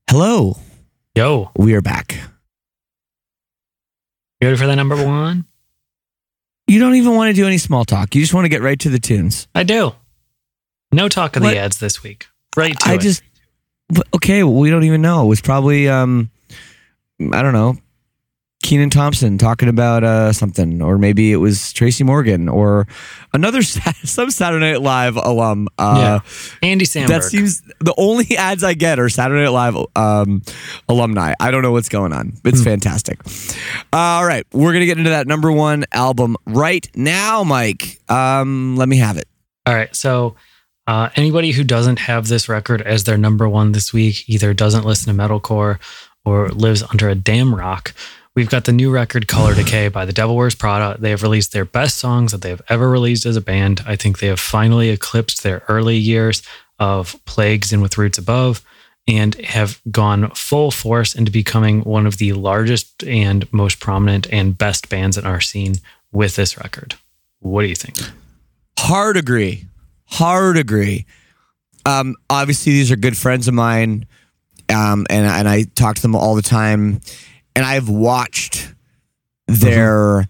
[0.10, 0.58] Hello.
[1.16, 2.14] Yo, We are back.
[4.42, 5.46] you ready for the number one?
[6.66, 8.16] You don't even want to do any small talk.
[8.16, 9.48] You just want to get right to the tunes.
[9.54, 9.94] I do.
[10.92, 11.52] No talk of What?
[11.52, 12.28] the ads this week.
[12.56, 13.02] Right to I it.
[13.02, 13.22] just
[14.16, 14.44] okay.
[14.44, 15.24] We don't even know.
[15.24, 16.30] It was probably um,
[17.32, 17.78] I don't know,
[18.64, 22.88] Kenan Thompson talking about uh something, or maybe it was Tracy Morgan or
[23.34, 23.62] another
[24.04, 25.68] some Saturday Night Live alum.
[25.78, 26.68] Uh, yeah.
[26.68, 27.08] Andy Samberg.
[27.08, 30.42] That seems the only ads I get are Saturday Night Live um,
[30.88, 31.34] alumni.
[31.40, 32.34] I don't know what's going on.
[32.46, 32.64] It's Hmm.
[32.66, 33.20] fantastic.
[33.92, 38.00] All right, we're gonna get into that number one album right now, Mike.
[38.10, 39.26] Um, let me have it.
[39.66, 39.94] All right.
[39.96, 40.36] So,
[40.88, 44.86] uh, anybody who doesn't have this record as their number one this week either doesn't
[44.86, 45.80] listen to metalcore
[46.26, 47.94] or lives under a damn rock.
[48.36, 51.00] We've got the new record Color Decay by the Devil Wears Prada.
[51.00, 53.84] They have released their best songs that they have ever released as a band.
[53.86, 56.42] I think they have finally eclipsed their early years
[56.80, 58.66] of Plagues and With Roots Above
[59.08, 64.58] and have gone full force into becoming one of the largest and most prominent and
[64.58, 65.76] best bands in our scene
[66.12, 66.96] with this record.
[67.40, 67.98] What do you think?
[68.80, 69.66] Hard agree.
[70.14, 71.06] Hard agree.
[71.86, 74.06] Um, obviously, these are good friends of mine,
[74.70, 77.02] um, and and I talk to them all the time,
[77.56, 78.74] and I've watched
[79.48, 80.28] their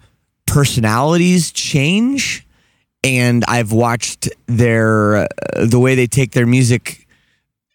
[0.47, 2.47] personalities change,
[3.03, 5.27] and I've watched their uh,
[5.65, 7.05] the way they take their music.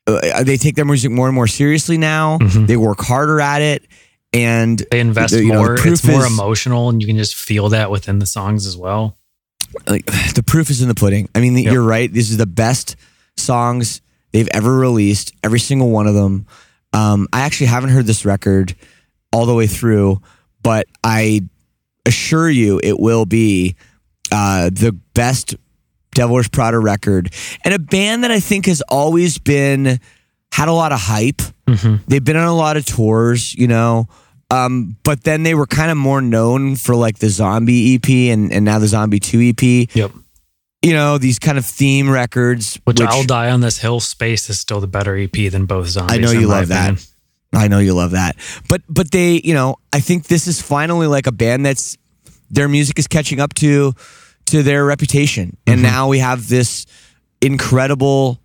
[0.07, 2.39] Uh, they take their music more and more seriously now.
[2.39, 2.67] Mhm.
[2.67, 3.83] They work harder at it,
[4.33, 5.77] and they invest The- you know, the more.
[5.77, 8.77] proof it's more is- emotional, and you can just feel that within the songs as
[8.79, 9.19] well.
[9.87, 11.29] Like the proof is in the pudding.
[11.35, 11.73] I mean, Yep.
[11.73, 12.13] you're right.
[12.13, 12.97] These are the best
[13.37, 14.01] songs
[14.33, 15.33] they've ever released.
[15.43, 16.47] Every single one of them.
[16.93, 18.75] Um, I actually haven't heard this record
[19.33, 20.21] all the way through,
[20.63, 21.43] but I
[22.07, 23.77] assure you, it will be
[24.33, 25.55] uh, the best
[26.15, 27.33] Devil Wears Prada record,
[27.65, 30.01] and a band that I think has always been
[30.51, 31.43] had a lot of hype.
[31.69, 32.01] Mhm.
[32.09, 34.09] They've been on a lot of tours, you know.
[34.51, 38.51] Um, but then they were kind of more known for like the Zombie EP and,
[38.53, 39.95] and now the Zombie 2 EP.
[39.95, 40.13] Yep.
[40.83, 42.79] You know, these kind of theme records.
[42.85, 44.01] Which, I'll die on this hill.
[44.01, 46.17] Space is still the better EP than both zombies.
[46.17, 47.05] I know you love that.
[47.53, 48.37] I know you love that.
[48.69, 51.97] But but they, you know, I think this is finally like a band that's
[52.51, 53.95] their music is catching up to
[54.47, 55.57] to their reputation.
[55.67, 55.83] And Mhm.
[55.83, 56.87] now we have this
[57.41, 58.41] incredible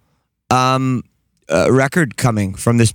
[0.50, 1.04] um
[1.50, 2.94] uh, record coming from this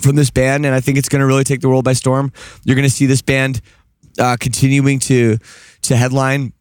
[0.00, 2.32] from this band and I think it's going to really take the world by storm.
[2.64, 3.60] You're going to see this band
[4.18, 5.38] uh, continuing to
[5.82, 6.52] to headline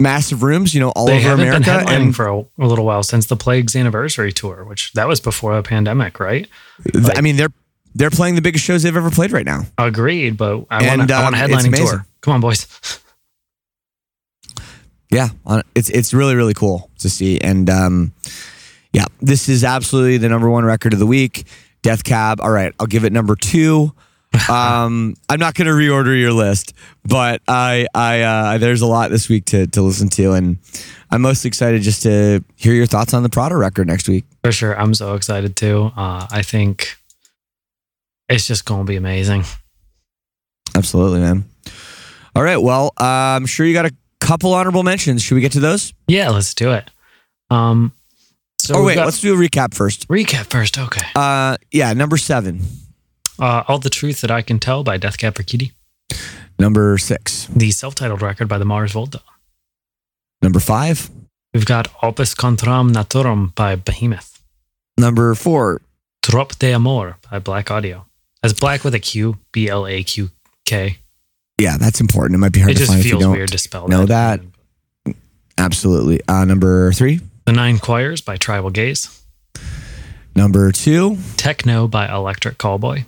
[0.00, 2.66] massive rooms, you know, all They over haven't America been headlining and for a, a
[2.66, 6.48] little while since the Plague's anniversary tour, which that was before the pandemic, right?
[6.92, 7.52] th- I mean they're
[7.94, 9.62] they're playing the biggest shows they've ever played right now.
[9.78, 12.06] Agreed, but I And, want a, I want a um, headlining tour.
[12.20, 12.66] Come on, boys.
[15.10, 15.28] Yeah,
[15.74, 18.14] it's it's really really cool to see, and um,
[18.94, 21.44] yeah, this is absolutely the number one record of the week.
[21.82, 22.40] Death Cab.
[22.40, 23.92] All right, I'll give it number two.
[24.48, 26.72] Um, I'm not going to reorder your list,
[27.04, 30.56] but I I uh, there's a lot this week to to listen to, and
[31.10, 34.24] I'm most excited just to hear your thoughts on the Prada record next week.
[34.42, 34.74] For sure.
[34.80, 35.92] I'm so excited too.
[35.94, 36.96] Uh, I think
[38.30, 39.44] it's just going to be amazing.
[40.74, 41.44] Absolutely, man.
[42.34, 45.22] All right, well, uh, I'm sure you got a couple honorable mentions.
[45.22, 45.92] Should we get to those?
[46.08, 46.90] Yeah, let's do it.
[47.50, 47.92] Um,
[48.66, 50.08] so oh wait, got- let's do a recap first.
[50.08, 50.78] recap first.
[50.78, 51.06] Okay.
[51.16, 52.60] Uh, yeah, number seven,
[53.38, 55.72] Uh, All the Truth That I Can Tell by Death Cab for Cutie.
[56.58, 59.20] number six, The self titled record by the Mars Volta.
[60.42, 61.10] number five,
[61.54, 64.40] We've got Opvs Contra Natvram by Behemoth.
[64.96, 65.80] number four,
[66.22, 68.06] Trop d'Amour by Blaqk Audio.
[68.42, 70.30] As Black with a Q, B L A Q
[70.64, 70.98] K.
[71.58, 72.36] Yeah, that's important.
[72.36, 73.32] It might be hard It to just find if you feels don't.
[73.32, 74.40] weird to spell know that.
[75.58, 76.20] Absolutely.
[76.26, 77.20] Uh, number three,
[77.52, 79.22] The Nine Choirs by Tribal Gaze.
[80.34, 83.04] number two, Tekkno by Electric Callboy.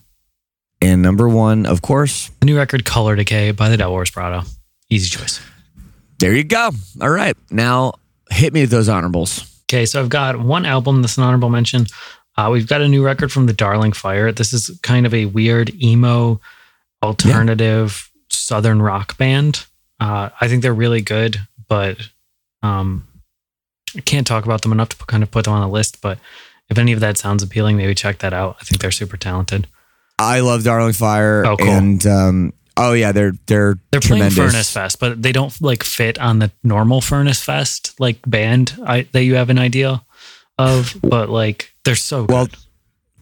[0.83, 2.31] and number one, of course.
[2.41, 4.45] The new record Color Decay by the Devil Wears Prada.
[4.91, 5.41] Easy choice.
[6.19, 6.73] There you go.
[7.01, 7.95] All right, now
[8.31, 9.63] hit me with those honorables.
[9.65, 11.87] Okay, so I've got one album that's an honorable mention.
[12.37, 14.31] Uh, we've got a new record from the Darling Fire.
[14.31, 16.39] This is kind of a weird emo
[17.03, 18.21] alternative yeah.
[18.29, 19.65] southern rock band.
[19.99, 21.97] Uh, I think they're really good, but
[22.63, 23.09] um,
[24.05, 26.01] can't talk about them enough to kind of put them on a list.
[26.01, 26.19] But
[26.69, 28.57] if any of that sounds appealing, maybe check that out.
[28.61, 29.67] I think they're super talented.
[30.19, 31.45] I love Darling Fire.
[31.45, 31.69] Oh, cool.
[31.69, 34.35] And um, oh yeah, they're they're they're tremendous.
[34.35, 38.77] playing Furnace Fest, but they don't like fit on the normal Furnace Fest like band
[38.85, 40.05] I, that you have an idea
[40.59, 40.97] of.
[41.03, 42.47] But like they're so well.
[42.47, 42.57] Good.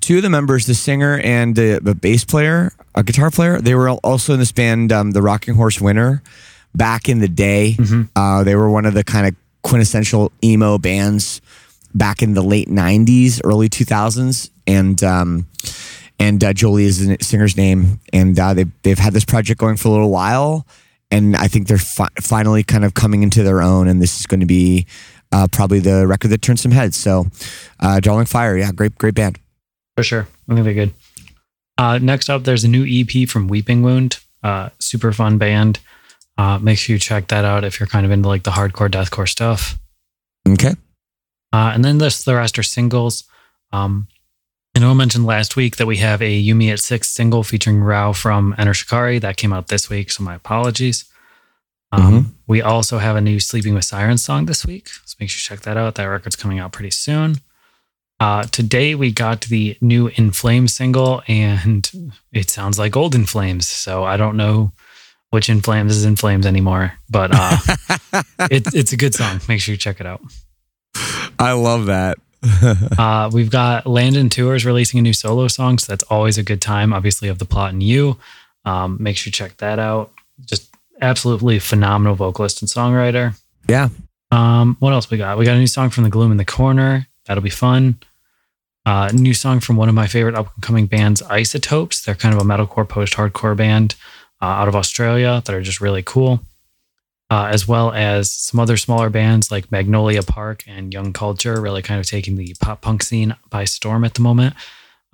[0.01, 3.77] Two of the members, the singer and the, the bass player, a guitar player, they
[3.77, 6.25] were also in this band, um, the Rocking Horse Winner,
[6.75, 7.77] back in the day.
[7.79, 8.03] Mm-hmm.
[8.17, 11.41] Uh, they were one of the kind of quintessential emo bands
[11.95, 15.47] back in the late '90s, early 2000s, and um,
[16.19, 19.77] and uh, Jolie is the singer's name, and uh, they they've had this project going
[19.77, 20.67] for a little while,
[21.11, 24.27] and I think they're fi- finally kind of coming into their own, and this is
[24.27, 24.87] going to be
[25.33, 26.97] uh, probably the record that turns some heads.
[26.97, 27.27] So,
[27.81, 29.39] uh, Fire, yeah, great great band
[29.97, 30.29] for sure.
[30.49, 30.95] I think they're good.
[31.79, 35.81] Uh, next up, there's a new EP from Weeping Wound, uh, super fun band.
[36.39, 38.91] Uh, make sure you check that out if you're kind of into like the hardcore
[38.91, 39.79] deathcore stuff.
[40.49, 40.75] Okay.
[41.53, 43.25] Uh, and then this, the rest are singles.
[43.73, 44.09] Um,
[44.75, 47.43] I know I mentioned last week that we have a You Me at Six single
[47.43, 49.19] featuring Rou from Enter Shikari.
[49.19, 51.05] That came out this week, so my apologies.
[51.93, 52.35] Um, Mhm.
[52.47, 55.57] We also have a new Sleeping with Sirens song this week, so make sure you
[55.57, 55.95] check that out.
[55.97, 57.37] That record's coming out pretty soon.
[58.19, 61.91] Uh, today we got the new In Flames single, and
[62.33, 63.69] it sounds like old In Flames.
[63.69, 64.73] So I don't know
[65.33, 67.57] which In Flames is In Flames anymore, but uh,
[68.51, 69.41] it, it's a good song.
[69.49, 70.21] Make sure you check it out.
[71.39, 72.19] I love that.
[72.99, 76.61] Uh, we've got Landon Tewers releasing a new solo song, so that's always a good
[76.61, 76.93] time.
[76.93, 78.19] Obviously, of The Plot in You.
[78.65, 80.13] Um, make sure you check that out.
[80.45, 80.69] Just
[81.01, 83.41] absolutely phenomenal vocalist and songwriter.
[83.69, 83.89] yeah.
[84.31, 85.39] Um, what else we got?
[85.39, 87.07] We got a new song from the Gloom in the Corner.
[87.27, 87.99] That'll be fun.
[88.85, 92.03] Uh, new song from one of my favorite upcoming bands, Isotopes.
[92.03, 93.95] They're kind of a metalcore post-hardcore band
[94.43, 96.41] uh, out of Australia that are just really cool.
[97.31, 101.81] Uh, as well as some other smaller bands like Magnolia Park and Young Culture, really
[101.81, 104.55] kind of taking the pop punk scene by storm at the moment.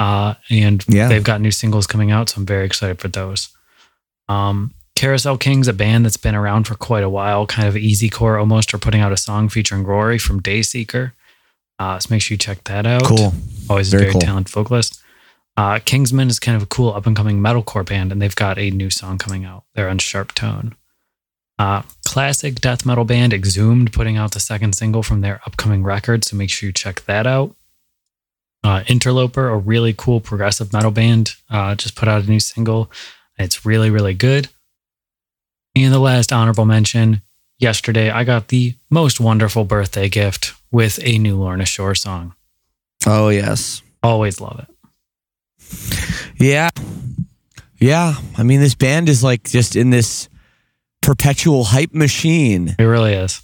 [0.01, 1.07] Uh, and Yeah.
[1.07, 3.51] they've got new singles coming out, so I'm very excited for those.
[4.29, 8.09] Um, Carousel Kings, a band that's been around for quite a while, kind of easy
[8.11, 11.12] core almost, are putting out a song featuring Rory from Dayseeker.
[11.79, 13.05] Uh, so make sure you check that out.
[13.05, 13.33] Cool.
[13.70, 14.20] Always a Very very cool.
[14.22, 15.01] talented vocalist.
[15.59, 18.59] Uh, Kingsman is kind of a cool up and coming metalcore band, and they've got
[18.59, 19.64] a new song coming out.
[19.74, 20.74] They're on SharpTone.
[21.59, 26.22] Uh, classic death metal band Exhumed putting out the second single from their upcoming record,
[26.22, 27.56] so make sure you check that out.
[28.62, 32.88] Uh, Interloper, a really cool progressive metal band, uh, just put out a new single.
[33.36, 34.48] It's really, really good.
[35.74, 37.22] And the last honorable mention
[37.59, 42.36] yesterday, I got the most wonderful birthday gift with a new Lorna Shore song.
[43.04, 43.82] Oh yes.
[44.04, 44.78] Always love it.
[46.37, 46.71] Yeah.
[47.79, 48.14] Yeah.
[48.37, 50.29] I mean, this band is like just in this
[51.03, 52.75] perpetual hype machine.
[52.79, 53.43] It really is.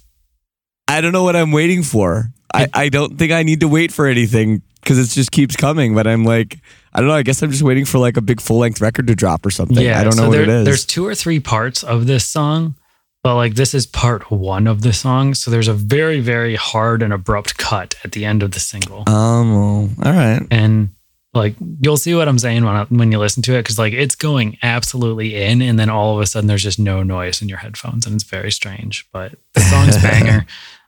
[0.87, 2.31] I don't know what I'm waiting for.
[2.53, 5.93] I, I don't think I need to wait for anything because it just keeps coming.
[5.95, 6.59] But I'm like,
[6.93, 7.15] I don't know.
[7.15, 9.51] I guess I'm just waiting for like a big full length record to drop or
[9.51, 9.77] something.
[9.77, 10.65] Yeah, I don't know so what there- it is.
[10.65, 12.75] There's two or three parts of this song,
[13.23, 15.33] but like this is part one of the song.
[15.33, 19.03] So there's a very, very hard and abrupt cut at the end of the single.
[19.09, 19.53] Um.
[19.53, 20.41] well, all right.
[20.49, 20.89] and
[21.35, 23.93] like you'll see what I'm saying when I, when you listen to it because like
[23.93, 27.49] it's going absolutely in, and then all of a sudden there's just no noise in
[27.49, 29.07] your headphones, and it's very strange.
[29.11, 30.45] But the song's banger.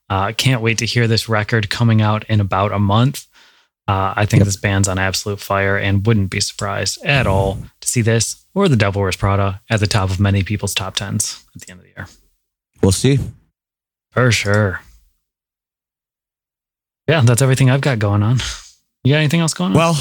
[0.10, 3.28] Uh, can't wait to hear this record coming out in about a month.
[3.90, 4.46] Uh, I think Yep.
[4.46, 8.68] this band's on absolute fire, and wouldn't be surprised at all to see this or
[8.70, 11.80] the Devil Wears Prada at the top of many people's top tens at the end
[11.82, 12.08] of the year,
[12.82, 13.20] We'll see.
[14.12, 14.82] for sure.
[17.08, 18.38] Yeah, that's everything I've got going on.
[19.04, 19.78] You got anything else going on?
[19.78, 19.98] Well,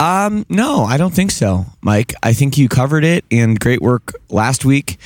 [0.00, 2.14] um, no, I don't think so, Mike.
[2.22, 4.98] I think you covered it, and great work last week.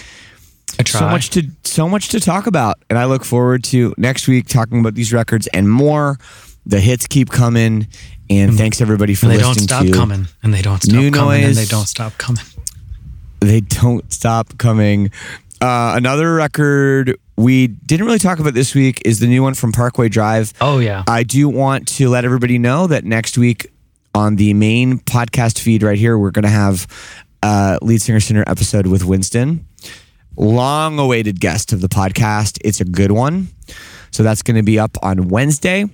[0.87, 4.47] So much to so much to talk about, and I look forward to next week
[4.47, 6.19] talking about these records and more.
[6.67, 7.89] The hits keep coming,
[8.31, 9.45] and thanks everybody for listening.
[9.47, 9.93] and they don't stop to.
[9.93, 12.45] coming and they don't stop New coming and they don't stop coming
[13.41, 15.11] They don't stop coming.
[15.61, 19.73] Uh, another record we didn't really talk about this week is the new one from
[19.73, 20.53] Parkway Drive.
[20.61, 23.71] oh yeah I do want to let everybody know that next week
[24.15, 26.87] on the main podcast feed right here, we're going to have
[27.43, 29.67] uh, lead singer singer episode with Winston.
[30.37, 32.59] Long awaited guest of the podcast.
[32.65, 33.49] It's a good one.
[34.11, 35.85] So that's going to be up on Wednesday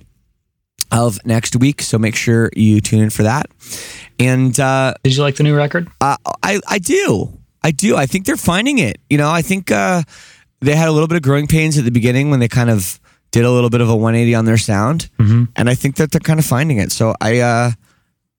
[0.91, 1.81] of next week.
[1.81, 3.47] So make sure you tune in for that.
[4.19, 7.37] And uh, did you like the new record uh, I I do.
[7.63, 7.95] I do.
[7.97, 8.97] I think they're finding it.
[9.09, 10.03] You know, I think uh,
[10.61, 12.99] they had a little bit of growing pains at the beginning when they kind of
[13.31, 15.49] did a little bit of a 180 on their sound, Mhm.
[15.57, 16.91] and I think that they're kind of finding it.
[16.91, 17.71] So I, uh,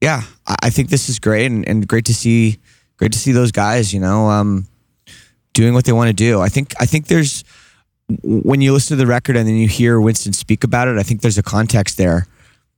[0.07, 2.59] yeah, I, I think this is great and, and great to see,
[2.97, 3.93] great to see those guys.
[3.93, 4.67] You know, um,
[5.53, 6.41] doing what they want to do.
[6.41, 7.43] I think I think there's
[8.23, 10.97] when you listen to the record and then you hear Winston speak about it.
[10.97, 12.29] I think there's a context there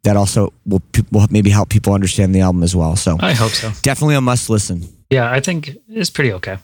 [0.05, 0.81] that also will,
[1.13, 2.97] will maybe help people understand the album as well.
[2.97, 3.73] So I hope so.
[3.83, 4.89] definitely a must listen.
[5.11, 6.57] Yeah, I think it's pretty okay.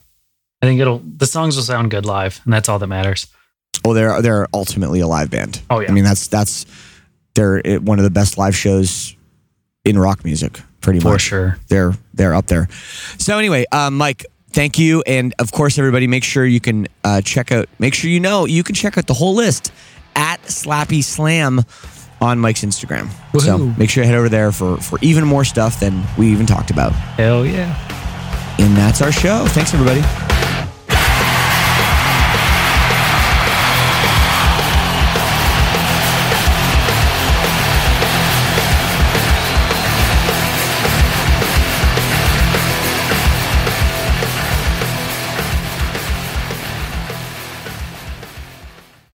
[0.61, 3.27] I think it'll the songs will sound good live, and that's all that matters.
[3.83, 5.61] Oh, they're they're ultimately a live band.
[5.69, 5.89] Oh, yeah.
[5.89, 6.65] I mean that's that's
[7.35, 9.15] they're one of the best live shows
[9.85, 10.59] in rock music.
[10.81, 11.57] Pretty For much, For sure.
[11.69, 12.67] they're they're up there.
[13.17, 17.21] So anyway, um, Mike, thank you, and of course, everybody, make sure you can uh,
[17.21, 17.67] check out.
[17.79, 19.71] Make sure you know you can check out the whole list
[20.15, 21.61] at Slappy Slam
[22.21, 23.09] on Mike's Instagram.
[23.39, 26.45] So make sure you head over there for for even more stuff than we even
[26.45, 26.91] talked about.
[26.91, 27.73] Hell yeah.
[28.59, 29.45] And that's our show.
[29.49, 30.01] Thanks, everybody.